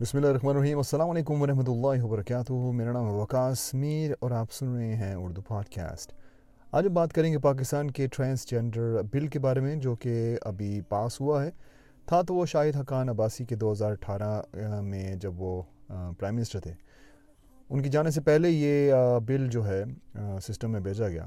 بسم 0.00 0.16
اللہ 0.18 0.28
الرحمن 0.28 0.50
الرحیم. 0.50 0.76
السلام 0.78 1.10
علیکم 1.10 1.42
ورحمۃ 1.42 1.68
اللہ 1.68 2.02
وبرکاتہ. 2.04 2.52
میرا 2.74 2.92
نام 2.92 3.06
ہے 3.06 3.12
وکاس 3.14 3.62
میر 3.74 4.12
اور 4.20 4.30
آپ 4.30 4.52
سن 4.52 4.74
رہے 4.76 4.94
ہیں 4.96 5.14
اردو 5.14 5.42
پوڈ 5.48 5.68
کاسٹ 5.74 6.12
آج 6.72 6.86
ہم 6.86 6.94
بات 6.94 7.12
کریں 7.12 7.30
گے 7.32 7.38
پاکستان 7.38 7.90
کے 7.90 8.06
ٹرانسجنڈر 8.12 9.00
بل 9.12 9.26
کے 9.26 9.38
بارے 9.38 9.60
میں 9.60 9.74
جو 9.84 9.94
کہ 9.96 10.14
ابھی 10.42 10.80
پاس 10.88 11.20
ہوا 11.20 11.44
ہے. 11.44 11.50
تھا 12.06 12.20
تو 12.22 12.34
وہ 12.34 12.46
شاہد 12.46 12.76
حقان 12.76 13.08
عباسی 13.08 13.44
کے 13.44 13.56
دو 13.56 13.72
ہزار 13.72 13.92
اٹھارہ 13.92 14.80
میں 14.82 15.14
جب 15.16 15.40
وہ 15.42 15.62
پرائم 15.88 16.34
منسٹر 16.34 16.60
تھے. 16.60 16.74
ان 17.70 17.82
کی 17.82 17.88
جانے 17.88 18.10
سے 18.10 18.20
پہلے 18.20 18.50
یہ 18.50 18.92
بل 19.26 19.48
جو 19.50 19.66
ہے 19.66 19.82
سسٹم 20.46 20.72
میں 20.72 20.80
بھیجا 20.80 21.08
گیا. 21.08 21.26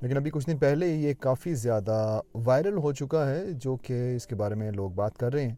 لیکن 0.00 0.16
ابھی 0.16 0.30
کچھ 0.30 0.46
دن 0.46 0.58
پہلے 0.58 0.86
یہ 0.86 1.14
کافی 1.20 1.54
زیادہ 1.56 2.20
وائرل 2.46 2.76
ہو 2.78 2.92
چکا 2.92 3.28
ہے 3.28 3.44
جو 3.54 3.76
کہ 3.82 4.14
اس 4.16 4.26
کے 4.26 4.34
بارے 4.34 4.54
میں 4.54 4.70
لوگ 4.72 4.90
بات 4.92 5.18
کر 5.18 5.32
رہے 5.32 5.46
ہیں. 5.46 5.54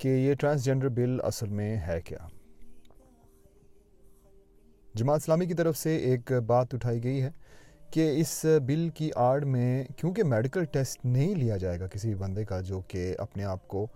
کہ 0.00 0.08
یہ 0.08 0.34
ٹرانسجنڈر 0.40 0.88
بل 0.88 1.18
اصل 1.24 1.48
میں 1.48 1.76
ہے 1.86 2.00
کیا؟ 2.04 2.18
جماعت 4.94 5.20
اسلامی 5.20 5.46
کی 5.46 5.54
طرف 5.54 5.76
سے 5.78 5.96
ایک 5.96 6.32
بات 6.46 6.74
اٹھائی 6.74 7.02
گئی 7.04 7.22
ہے 7.22 7.30
کہ 7.92 8.08
اس 8.20 8.44
بل 8.66 8.88
کی 8.94 9.10
آڑ 9.16 9.44
میں 9.44 9.84
کیونکہ 9.96 10.24
میڈیکل 10.24 10.64
ٹیسٹ 10.72 11.04
نہیں 11.04 11.34
لیا 11.34 11.56
جائے 11.56 11.80
گا 11.80 11.86
کسی 11.86 12.08
بھی 12.08 12.14
بندے 12.16 12.44
کا 12.44 12.60
جو 12.60 12.80
کہ 12.88 13.14
اپنے 13.18 13.44
آپ 13.44 13.68
کو 13.68 13.86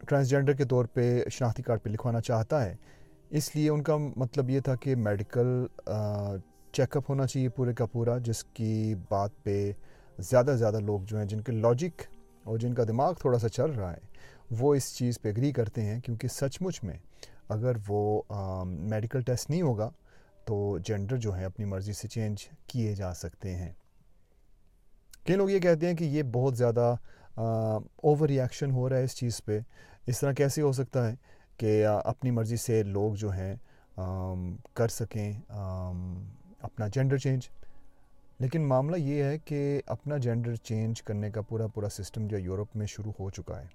ٹرانسجنڈر 0.00 0.52
کے 0.52 0.64
طور 0.64 0.84
پہ 0.94 1.22
شناختی 1.30 1.62
کارڈ 1.62 1.82
پہ 1.82 1.90
لکھوانا 1.90 2.20
چاہتا 2.20 2.64
ہے، 2.64 2.74
اس 3.30 3.54
لیے 3.56 3.68
ان 3.70 3.82
کا 3.82 3.96
مطلب 3.96 4.50
یہ 4.50 4.60
تھا 4.64 4.74
کہ 4.76 4.94
میڈیکل 4.96 5.66
چیک 6.74 6.96
اپ 6.96 7.10
ہونا 7.10 7.26
چاہیے 7.26 7.48
پورے 7.56 7.72
کا 7.74 7.86
پورا، 7.86 8.18
جس 8.18 8.44
کی 8.44 8.94
بات 9.08 9.42
پہ 9.44 9.72
زیادہ 10.18 10.50
سے 10.50 10.56
زیادہ 10.56 10.80
لوگ 10.80 11.00
جو 11.06 11.18
ہیں 11.18 11.24
جن 11.26 11.40
کے 11.40 11.52
لاجک 11.52 12.02
اور 12.48 12.58
جن 12.58 12.74
کا 12.74 12.84
دماغ 12.88 13.12
تھوڑا 13.20 13.38
سا 13.38 13.48
چل 13.48 13.70
رہا 13.70 13.92
ہے، 13.92 14.00
وہ 14.60 14.74
اس 14.74 14.94
چیز 14.96 15.20
پہ 15.22 15.28
اگری 15.28 15.52
کرتے 15.52 15.82
ہیں 15.82 16.00
کیونکہ 16.00 16.28
سچ 16.28 16.60
مچ 16.62 16.82
میں 16.84 16.96
اگر 17.48 17.76
وہ 17.88 18.22
میڈیکل 18.64 19.22
ٹیسٹ 19.22 19.50
نہیں 19.50 19.62
ہوگا 19.62 19.90
تو 20.44 20.56
جینڈر 20.78 21.16
جو 21.16 21.36
ہے 21.36 21.44
اپنی 21.44 21.64
مرضی 21.64 21.92
سے 21.92 22.08
چینج 22.08 22.46
کیے 22.66 22.94
جا 22.94 23.12
سکتے 23.14 23.54
ہیں۔ 23.54 23.72
کئی 25.26 25.36
لوگ 25.36 25.50
یہ 25.50 25.58
کہتے 25.58 25.86
ہیں 25.86 25.94
کہ 25.94 26.04
یہ 26.04 26.22
بہت 26.32 26.56
زیادہ 26.56 26.94
اوور 27.36 28.28
ریئیکشن 28.28 28.70
ہو 28.70 28.88
رہا 28.88 28.96
ہے 28.96 29.04
اس 29.04 29.16
چیز 29.16 29.40
پہ، 29.44 29.58
اس 30.06 30.20
طرح 30.20 30.32
کیسے 30.32 30.62
ہو 30.62 30.72
سکتا 30.72 31.08
ہے 31.08 31.14
کہ 31.56 31.84
اپنی 31.86 32.30
مرضی 32.30 32.56
سے 32.56 32.82
لوگ 32.82 33.14
جو 33.14 33.32
ہیں 33.32 33.54
کر 34.74 34.88
سکیں 34.88 35.32
اپنا 35.48 36.86
جینڈر 36.86 37.18
چینج 37.18 37.48
لیکن 38.40 38.66
معاملہ 38.68 38.96
یہ 38.96 39.22
ہے 39.22 39.38
کہ 39.38 39.80
اپنا 39.86 40.16
جینڈر 40.16 40.54
چینج 40.54 41.02
کرنے 41.02 41.30
کا 41.30 41.40
پورا 41.40 41.66
پورا 41.66 41.88
سسٹم 41.88 42.26
جو 42.26 42.38
یورپ 42.38 42.76
میں 42.76 42.86
شروع 42.86 43.12
ہو 43.20 43.30
چکا 43.30 43.60
ہے۔ 43.60 43.66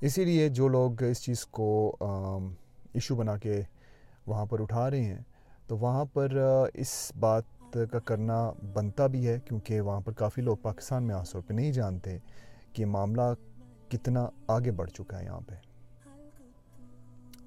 اسی 0.00 0.24
لیے 0.24 0.48
جو 0.48 0.68
لوگ 0.68 1.02
اس 1.02 1.22
چیز 1.22 1.44
کو 1.46 1.96
ایشو 2.00 3.16
بنا 3.16 3.36
کے 3.36 3.60
وہاں 4.26 4.46
پر 4.46 4.60
اٹھا 4.60 4.90
رہے 4.90 5.04
ہیں، 5.04 5.18
تو 5.66 5.78
وہاں 5.78 6.04
پر 6.04 6.36
اس 6.74 7.12
بات 7.20 7.76
کا 7.92 7.98
کرنا 7.98 8.38
بنتا 8.74 9.06
بھی 9.06 9.26
ہے 9.28 9.38
کیونکہ 9.44 9.80
وہاں 9.80 10.00
پر 10.00 10.12
کافی 10.12 10.42
لوگ 10.42 10.56
پاکستان 10.62 11.06
میں 11.06 11.14
آس 11.14 11.30
طور 11.30 11.40
پہ 11.46 11.54
نہیں 11.54 11.72
جانتے 11.72 12.16
کہ 12.72 12.86
معاملہ 12.86 13.32
کتنا 13.88 14.26
آگے 14.46 14.70
بڑھ 14.70 14.90
چکا 14.90 15.18
ہے 15.18 15.24
یہاں 15.24 15.40
پہ۔ 15.40 15.54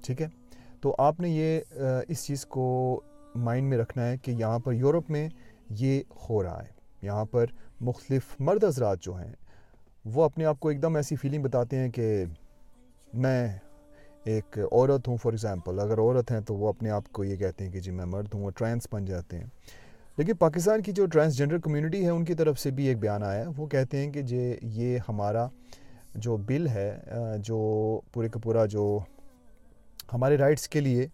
ٹھیک 0.04 0.22
ہے؟ 0.22 0.28
تو 0.80 0.94
آپ 0.98 1.20
نے 1.20 1.28
یہ 1.28 1.60
اس 2.08 2.24
چیز 2.24 2.44
کو 2.46 3.00
مائنڈ 3.34 3.68
میں 3.68 3.78
رکھنا 3.78 4.06
ہے 4.06 4.16
کہ 4.16 4.30
یہاں 4.30 4.58
پر 4.58 4.72
یورپ 4.72 5.10
میں 5.10 5.28
یہ 5.70 6.02
ہو 6.28 6.42
رہا 6.42 6.62
ہے۔ 6.62 6.74
یہاں 7.02 7.24
پر 7.24 7.46
مختلف 7.80 8.22
مرد 8.40 8.64
حضرات 8.64 9.00
جو 9.00 9.14
ہیں، 9.14 9.32
وہ 10.04 10.24
اپنے 10.24 10.44
آپ 10.44 10.60
کو 10.60 10.68
ایک 10.68 10.82
دم 10.82 10.96
ایسی 10.96 11.16
فیلنگ 11.16 11.42
بتاتے 11.42 11.76
ہیں 11.76 11.90
کہ 11.90 12.24
میں 13.14 13.58
ایک 14.24 14.58
عورت 14.72 15.08
ہوں 15.08 15.16
فار 15.16 15.32
ایگزامپل 15.32 15.80
اگر 15.80 15.98
عورت 15.98 16.32
ہیں 16.32 16.40
تو 16.40 16.54
وہ 16.54 16.68
اپنے 16.68 16.90
آپ 16.90 17.12
کو 17.12 17.24
یہ 17.24 17.36
کہتے 17.36 17.64
ہیں 17.64 17.72
کہ 17.72 17.80
جی 17.80 17.90
میں 17.90 18.04
مرد 18.04 18.26
ہوں، 18.34 18.44
وہ 18.44 18.50
ٹرانس 18.50 18.86
بن 18.92 19.04
جاتے 19.04 19.38
ہیں۔ 19.38 19.44
لیکن 20.16 20.34
پاکستان 20.34 20.82
کی 20.82 20.92
جو 20.92 21.06
ٹرانسجنڈر 21.06 21.58
کمیونٹی 21.58 22.04
ہے، 22.04 22.10
ان 22.10 22.24
کی 22.24 22.34
طرف 22.34 22.60
سے 22.60 22.70
بھی 22.70 22.86
ایک 22.86 22.98
بیان 22.98 23.22
آیا 23.22 23.40
ہے۔ 23.40 23.46
وہ 23.56 23.66
کہتے 23.66 23.96
ہیں 23.96 24.12
کہ 24.12 24.22
جی 24.22 24.56
یہ 24.62 24.98
ہمارا 25.08 25.48
جو 26.14 26.36
بل 26.36 26.68
ہے 26.68 27.00
جو 27.38 28.00
پورے 28.12 28.28
کا 28.28 28.40
پورا 28.42 28.66
جو 28.66 28.98
ہمارے 30.12 30.36
رائٹس 30.36 30.68
کے 30.68 30.80
لیے، 30.80 31.06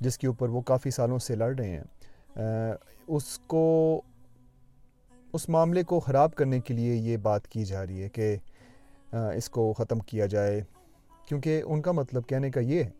جس 0.00 0.18
کے 0.18 0.26
اوپر 0.26 0.48
وہ 0.48 0.60
کافی 0.60 0.90
سالوں 0.90 1.18
سے 1.18 1.36
لڑ 1.36 1.54
رہے 1.58 1.68
ہیں۔ 1.68 1.84
اس 3.06 3.38
کو، 3.46 4.00
اس 5.32 5.48
معاملے 5.48 5.82
کو 5.82 6.00
خراب 6.00 6.34
کرنے 6.34 6.60
کے 6.60 6.74
لیے 6.74 6.94
یہ 6.94 7.16
بات 7.16 7.48
کی 7.48 7.64
جا 7.64 7.86
رہی 7.86 8.02
ہے 8.02 8.08
کہ 8.08 8.36
اس 9.12 9.48
کو 9.50 9.72
ختم 9.72 9.98
کیا 9.98 10.26
جائے۔ 10.26 10.60
کیونکہ 11.28 11.62
ان 11.66 11.82
کا 11.82 11.92
مطلب 11.92 12.26
کہنے 12.26 12.50
کا 12.50 12.60
یہ 12.60 12.82
ہے 12.84 12.90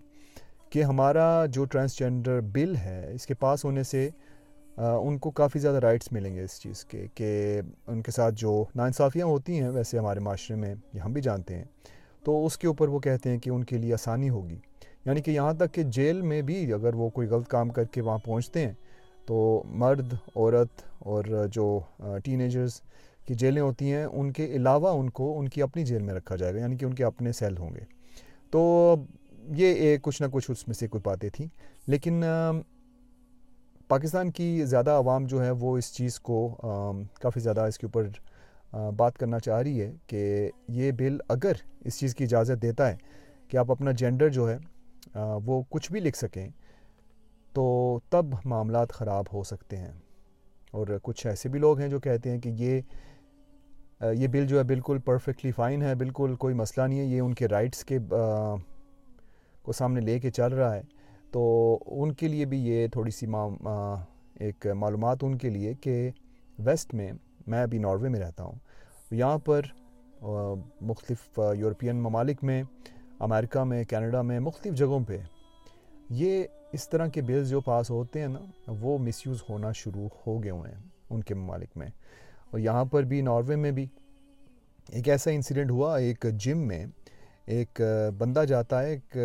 کہ 0.70 0.82
ہمارا 0.82 1.46
جو 1.46 1.64
ٹرانسجنڈر 1.64 2.40
بل 2.40 2.76
ہے، 2.76 3.10
اس 3.14 3.26
کے 3.26 3.34
پاس 3.34 3.64
ہونے 3.64 3.82
سے 3.82 4.08
ان 4.76 5.18
کو 5.18 5.30
کافی 5.30 5.58
زیادہ 5.58 5.76
رائٹس 5.76 6.12
ملیں 6.12 6.34
گے 6.34 6.42
اس 6.42 6.60
چیز 6.60 6.84
کے، 6.84 7.06
کہ 7.14 7.60
ان 7.86 8.02
کے 8.02 8.10
ساتھ 8.10 8.34
جو 8.34 8.64
ناانصافیاں 8.74 9.26
ہوتی 9.26 9.60
ہیں، 9.60 9.68
ویسے 9.68 9.98
ہمارے 9.98 10.20
معاشرے 10.20 10.56
میں 10.56 10.74
یہ 10.94 11.00
ہم 11.00 11.12
بھی 11.12 11.22
جانتے 11.22 11.56
ہیں، 11.56 11.64
تو 12.24 12.46
اس 12.46 12.58
کے 12.58 12.66
اوپر 12.66 12.88
وہ 12.88 12.98
کہتے 12.98 13.30
ہیں 13.30 13.38
کہ 13.38 13.50
ان 13.50 13.64
کے 13.64 13.78
لیے 13.78 13.94
آسانی 13.94 14.30
ہوگی۔ 14.30 14.58
یعنی 15.04 15.22
کہ 15.22 15.30
یہاں 15.30 15.52
تک 15.52 15.74
کہ 15.74 15.82
جیل 15.82 16.20
میں 16.22 16.42
بھی 16.42 16.72
اگر 16.72 16.94
وہ 16.94 17.08
کوئی 17.08 17.28
غلط 17.28 17.48
کام 17.48 17.68
کر 17.68 17.84
کے 17.84 18.00
وہاں 18.00 18.18
پہنچتے 18.18 18.66
ہیں 18.66 18.72
تو 19.26 19.62
مرد، 19.66 20.12
عورت 20.36 20.82
اور 20.98 21.25
جو 21.53 21.81
ٹین 22.25 22.41
ایجرز 22.41 22.81
کی 23.26 23.34
جیلیں 23.34 23.62
ہوتی 23.62 23.92
ہیں، 23.92 24.04
ان 24.04 24.32
کے 24.32 24.44
علاوہ 24.44 24.88
ان 24.98 25.10
کو 25.10 25.38
ان 25.38 25.48
کی 25.48 25.62
اپنی 25.62 25.84
جیل 25.84 26.03
میں 26.03 26.14
رکھا 26.14 26.36
جائے 26.36 26.54
گا 26.54 26.58
یعنی 26.58 26.76
کہ 26.76 26.84
ان 26.84 26.94
کے 26.94 27.04
اپنے 27.04 27.32
سیل 27.32 27.56
ہوں 27.58 27.75
گے۔ 27.75 27.84
تو 28.50 28.94
یہ 29.56 29.97
کچھ 30.03 30.22
نہ 30.22 30.26
کچھ 30.32 30.50
اس 30.50 30.69
میں 30.69 30.75
سے 30.75 30.88
کوئی 30.88 31.00
باتیں 31.04 31.28
تھیں۔ 31.28 31.47
لیکن 31.86 32.22
پاکستان 33.88 34.31
کی 34.31 34.64
زیادہ 34.64 34.91
عوام 34.91 35.25
جو 35.25 35.44
ہے 35.44 35.50
وہ 35.50 35.78
اس 35.78 35.92
چیز 35.92 36.20
کو 36.20 36.54
کافی 37.20 37.41
زیادہ 37.41 37.60
اس 37.60 37.78
کے 37.78 37.87
اوپر 37.87 38.08
بات 38.97 39.19
کرنا 39.19 39.38
چاہ 39.38 39.62
رہی 39.62 39.81
ہے 39.81 39.92
کہ 40.06 40.50
یہ 40.69 40.92
بل 40.92 41.19
اگر 41.28 41.52
اس 41.81 41.98
چیز 41.98 42.14
کی 42.14 42.25
اجازت 42.25 42.62
دیتا 42.62 42.91
ہے 42.91 42.97
کہ 43.48 43.56
آپ 43.56 43.70
اپنا 43.70 43.91
جینڈر 43.91 44.28
جو 44.28 44.50
ہے 44.50 44.58
وہ 45.44 45.62
کچھ 45.70 45.92
بھی 45.92 46.00
لکھ 46.00 46.16
سکیں 46.16 46.48
تو 47.53 47.99
تب 48.11 48.25
معاملات 48.44 48.93
خراب 48.93 49.25
ہو 49.33 49.43
سکتے 49.43 49.77
ہیں۔ 49.77 49.93
اور 50.71 50.87
کچھ 51.03 51.27
ایسے 51.27 51.49
بھی 51.49 51.59
لوگ 51.59 51.78
ہیں 51.78 51.88
جو 51.88 52.00
کہتے 52.00 52.31
ہیں 52.31 52.38
کہ 52.38 52.49
یہ 52.49 52.81
یہ 54.12 54.27
بل 54.28 54.47
جو 54.47 54.59
ہے 54.59 54.62
بالکل 54.62 54.99
پرفیکٹلی 54.99 55.53
فائن 55.53 55.83
ہے، 55.83 55.94
بالکل 55.94 56.34
کوئی 56.34 56.55
مسئلہ 56.55 56.87
نہیں 56.87 56.99
ہے، 56.99 57.05
یہ 57.05 57.21
ان 57.21 57.34
کے 57.34 57.49
رائٹس 57.49 57.84
کے 57.84 57.99
کو 59.62 59.72
سامنے 59.72 60.00
لے 60.00 60.19
کے 60.21 60.31
چل 60.31 60.53
رہا 60.53 60.75
ہے۔ 60.75 60.83
تو 61.31 61.78
ان 61.87 62.12
کے 62.12 62.28
لیے 62.28 62.44
بھی 62.44 62.59
یہ 62.66 62.87
تھوڑی 62.87 63.11
سی 63.11 63.27
ایک 64.38 64.67
معلومات 64.67 65.19
ان 65.22 65.38
کے 65.38 65.49
لیے 65.50 65.75
کہ 65.75 66.11
ویسٹ 66.59 66.94
میں 66.94 67.12
میں 67.47 67.62
ابھی 67.62 67.78
ناروے 67.78 68.09
میں 68.09 68.21
رہتا 68.21 68.44
ہوں۔ 68.44 68.59
یہاں 69.11 69.38
پر 69.38 69.62
مختلف 70.81 71.41
یورپین 71.56 71.97
ممالک 71.97 72.44
میں، 72.44 72.62
امریکہ 73.19 73.65
میں، 73.65 73.84
کینیڈا 73.84 74.22
میں، 74.22 74.41
مختلف 74.41 74.75
جگہوں 74.75 75.00
پہ 75.05 75.19
یہ 76.11 76.44
اس 76.72 76.88
طرح 76.88 77.06
کے 77.06 77.22
بلز 77.22 77.48
جو 77.50 77.60
پاس 77.60 77.91
ہوتے 77.91 78.20
ہیں 78.20 78.28
نا، 78.28 78.41
وہ 78.81 78.98
مس 78.98 79.26
یوز 79.26 79.42
ہونا 79.48 79.72
شروع 79.72 80.08
ہو 80.26 80.42
گئے 80.42 80.50
ہوئے 80.50 80.70
ہیں 80.70 80.81
ان 81.10 81.22
کے 81.22 81.34
ممالک 81.34 81.76
میں۔ 81.76 81.88
اور 82.50 82.58
یہاں 82.60 82.84
پر 82.84 83.03
بھی 83.03 83.20
ناروے 83.20 83.56
میں 83.56 83.70
بھی 83.70 83.86
ایک 84.88 85.08
ایسا 85.08 85.31
انسیڈنٹ 85.31 85.70
ہوا، 85.70 85.97
ایک 85.98 86.26
جم 86.34 86.58
میں 86.58 86.84
ایک 87.47 87.81
بندہ 88.19 88.44
جاتا 88.48 88.82
ہے، 88.82 88.91
ایک 88.91 89.16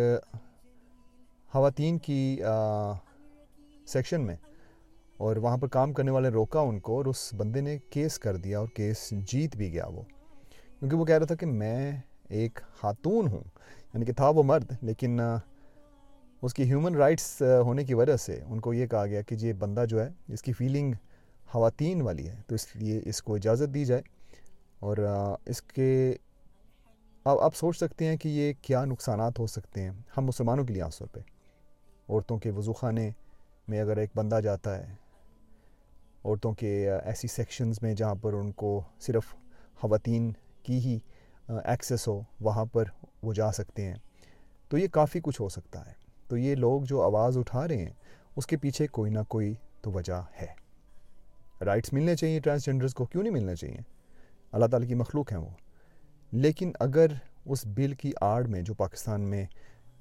خواتین 1.52 1.98
کی 1.98 2.40
سیکشن 3.86 4.20
میں 4.20 4.36
اور 5.16 5.36
وہاں 5.36 5.56
پر 5.56 5.68
کام 5.68 5.92
کرنے 5.92 6.10
والے 6.10 6.28
روکا 6.28 6.60
ان 6.60 6.78
کو 6.80 6.96
اور 6.96 7.04
اس 7.04 7.32
بندے 7.36 7.60
نے 7.60 7.78
کیس 7.90 8.18
کر 8.18 8.36
دیا 8.36 8.58
اور 8.58 8.68
کیس 8.74 9.10
جیت 9.10 9.56
بھی 9.56 9.72
گیا 9.72 9.86
وہ۔ 9.86 10.02
کیونکہ 10.78 10.96
وہ 10.96 11.04
کہہ 11.04 11.18
رہا 11.18 11.26
تھا 11.26 11.34
کہ 11.34 11.46
میں 11.46 11.92
ایک 12.28 12.58
خاتون 12.80 13.28
ہوں 13.28 13.44
یعنی 13.94 14.04
کہ 14.04 14.12
تھا 14.12 14.28
وہ 14.28 14.42
مرد، 14.42 14.72
لیکن 14.82 15.20
اس 16.42 16.54
کی 16.54 16.62
ہیومن 16.62 16.94
رائٹس 16.94 17.42
ہونے 17.42 17.84
کی 17.84 17.94
وجہ 17.94 18.16
سے 18.16 18.40
ان 18.46 18.60
کو 18.60 18.74
یہ 18.74 18.86
کہا 18.86 19.06
گیا 19.06 19.22
کہ 19.22 19.36
جی، 19.36 19.48
یہ 19.48 19.52
بندہ 19.52 19.84
جو 19.88 20.04
ہے، 20.04 20.08
اس 20.28 20.42
کی 20.42 20.52
فیلنگ 20.52 20.92
خواتین 21.46 22.02
والی 22.02 22.28
ہے، 22.28 22.36
تو 22.46 22.54
اس 22.54 22.76
لیے 22.76 23.00
اس 23.04 23.22
کو 23.22 23.34
اجازت 23.34 23.74
دی 23.74 23.84
جائے۔ 23.84 24.02
اور 24.78 24.96
اس 25.46 25.62
کے، 25.62 26.14
اب 27.24 27.38
آپ 27.38 27.56
سوچ 27.56 27.76
سکتے 27.76 28.04
ہیں 28.04 28.16
کہ 28.16 28.28
یہ 28.28 28.52
کیا 28.62 28.84
نقصانات 28.84 29.38
ہو 29.38 29.46
سکتے 29.46 29.82
ہیں۔ 29.82 29.90
ہم 30.16 30.24
مسلمانوں 30.24 30.64
کے 30.64 30.72
لیے 30.72 30.82
عام 30.82 30.90
طور 30.98 31.06
پہ۔ 31.06 31.20
عورتوں 32.08 32.38
کے 32.38 32.50
وضو 32.50 32.72
خانے 32.72 33.10
میں 33.68 33.80
اگر 33.80 33.96
ایک 33.96 34.10
بندہ 34.16 34.40
جاتا 34.44 34.78
ہے، 34.78 34.94
عورتوں 36.24 36.52
کے 36.52 36.90
ایسی 37.04 37.28
سیکشنز 37.28 37.78
میں 37.82 37.94
جہاں 37.94 38.14
پر 38.14 38.32
ان 38.32 38.52
کو 38.52 38.82
صرف 39.00 39.34
خواتین 39.74 40.32
کی 40.62 40.78
ہی 40.78 40.98
ایکسیس 41.48 42.08
ہو، 42.08 42.20
وہاں 42.40 42.64
پر 42.64 42.84
وہ 43.22 43.32
جا 43.32 43.52
سکتے 43.52 43.84
ہیں۔ 43.84 43.96
تو 44.68 44.78
یہ 44.78 44.88
کافی 44.88 45.20
کچھ 45.22 45.40
ہو 45.40 45.48
سکتا 45.48 45.86
ہے۔ 45.86 46.05
تو 46.28 46.36
یہ 46.36 46.54
لوگ 46.54 46.82
جو 46.82 47.02
آواز 47.02 47.38
اٹھا 47.38 47.68
رہے 47.68 47.76
ہیں، 47.76 47.92
اس 48.36 48.46
کے 48.46 48.56
پیچھے 48.56 48.86
کوئی 48.86 49.10
نہ 49.10 49.18
کوئی 49.28 49.54
تو 49.82 49.92
وجہ 49.92 50.22
ہے۔ 50.42 50.46
رائٹس 51.64 51.92
ملنے 51.92 52.16
چاہیے 52.16 52.40
ٹرانسجنڈرز 52.40 52.94
کو، 52.94 53.04
کیوں 53.04 53.22
نہیں 53.22 53.32
ملنا 53.32 53.54
چاہیے؟ 53.54 53.78
اللہ 54.52 54.66
تعالیٰ 54.66 54.88
کی 54.88 54.94
مخلوق 54.94 55.32
ہیں 55.32 55.38
وہ۔ 55.38 55.48
لیکن 56.32 56.72
اگر 56.80 57.06
اس 57.44 57.66
بل 57.66 57.92
کی 57.92 58.12
آڑ 58.20 58.46
میں 58.46 58.62
جو 58.62 58.74
پاکستان 58.74 59.20
میں 59.20 59.46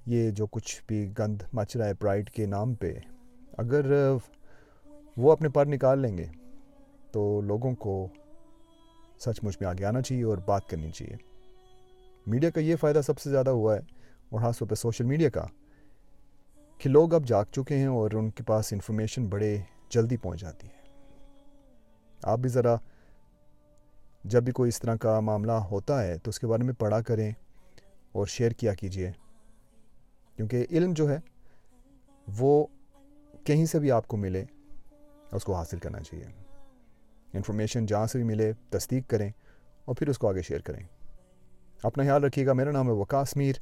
یہ 0.06 0.32
جو 0.32 0.48
کچھ 0.48 0.82
بھی 0.88 1.10
گند 1.20 1.42
مچ 1.54 1.76
رہا 1.76 1.86
ہے 1.86 1.94
پرائڈ 1.94 2.30
کے 2.30 2.46
نام 2.46 2.74
پہ، 2.74 2.94
اگر 3.58 4.12
وہ 5.18 5.32
اپنے 5.32 5.50
پر 5.50 5.66
نکال 5.66 6.00
لیں 6.00 6.18
گے، 6.18 6.26
تو 7.12 7.42
لوگوں 7.42 7.76
کو 7.76 8.08
سچ 9.20 9.44
مچ 9.44 9.58
میں 9.62 9.70
آگے 9.70 9.86
آنا 9.86 10.02
چاہیے 10.02 10.24
اور 10.24 10.38
بات 10.38 10.70
کرنی 10.70 10.92
چاہیے۔ 10.92 11.16
میڈیا 12.28 12.50
کا 12.50 12.60
یہ 12.60 12.76
فائدہ 12.76 13.02
سب 13.06 13.20
سے 13.20 13.30
زیادہ 13.30 13.50
ہوا 13.50 13.76
ہے، 13.76 13.82
اور 14.30 14.42
خاص 14.42 14.60
طور 14.60 14.68
پہ 14.68 14.76
سوشل 14.76 15.06
میڈیا 15.06 15.30
کا۔ 15.30 15.46
کہ 16.78 16.90
لوگ 16.90 17.14
اب 17.14 17.26
جاگ 17.26 17.46
چکے 17.52 17.78
ہیں 17.78 17.88
اور 17.88 18.12
ان 18.12 18.30
کے 18.30 18.44
پاس 18.44 18.74
انفارمیشن 18.74 19.28
بڑے 19.28 19.58
جلدی 19.90 20.18
پہنچ 20.18 20.42
جاتی 20.42 20.68
ہے۔ 20.68 20.76
آپ 22.24 22.40
بھی 22.40 22.50
ذرا 22.50 22.76
جب 24.24 24.44
بھی 24.44 24.54
کوئی 24.54 24.70
اس 24.70 24.80
طرح 24.80 24.96
کا 24.96 25.20
معاملہ 25.20 25.52
ہوتا 25.52 26.04
ہے 26.04 26.18
تو 26.18 26.30
اس 26.30 26.40
کے 26.40 26.48
بارے 26.48 26.64
میں 26.64 26.74
پڑھا 26.74 27.02
کریں 27.02 27.32
اور 28.12 28.26
شیئر 28.26 28.52
کیا 28.52 28.74
کیجیے 28.74 29.12
کیونکہ 30.36 30.66
علم 30.72 30.94
جو 30.94 31.10
ہے 31.10 31.18
وہ 32.40 32.68
کہیں 33.44 33.66
سے 33.66 33.80
بھی 33.80 33.92
آپ 33.92 34.08
کو 34.08 34.18
ملے، 34.18 34.46
اس 35.32 35.44
کو 35.44 35.54
حاصل 35.54 35.80
کرنا 35.80 36.00
چاہیے۔ 36.00 36.26
انفارمیشن 37.34 37.86
جہاں 37.86 38.06
سے 38.06 38.18
بھی 38.18 38.26
ملے، 38.26 38.54
تصدیق 38.70 39.10
کریں 39.10 39.30
اور 39.86 39.96
پھر 39.96 40.10
اس 40.10 40.18
کو 40.18 40.30
آگے 40.30 40.42
شیئر 40.42 40.60
کریں۔ 40.60 40.84
اپنا 41.84 42.04
خیال 42.04 42.24
رکھیے 42.24 42.46
گا۔ 42.46 42.54
میرا 42.54 42.72
نام 42.72 42.88
ہے 42.88 42.92
وکاس 42.92 43.38
میر 43.38 43.54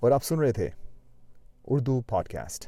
اور 0.00 0.10
آپ 0.10 0.24
سن 0.24 0.38
رہے 0.38 0.52
تھے 0.52 0.68
اردو 1.68 2.00
پوڈ 2.00 2.28
کاسٹ 2.28 2.66